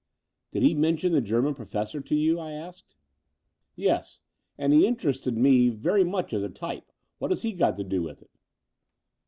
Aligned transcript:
Did 0.51 0.63
he 0.63 0.73
mention 0.73 1.11
the 1.11 1.21
German 1.21 1.53
professor 1.53 2.01
to 2.01 2.15
you?" 2.15 2.39
I 2.39 2.53
asked. 2.53 2.95
"Yes: 3.75 4.19
and 4.57 4.73
he 4.73 4.87
interested 4.87 5.37
me 5.37 5.69
very 5.69 6.03
much 6.03 6.33
as 6.33 6.43
a 6.43 6.49
tj^pe. 6.49 6.81
What 7.19 7.29
has 7.29 7.43
he 7.43 7.53
got 7.53 7.75
to 7.77 7.83
do 7.83 8.01
with 8.01 8.23
it?'' 8.23 8.31